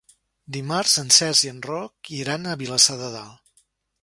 [0.55, 3.41] Dimarts en Cesc i en Roc iran a Vilassar de Dalt.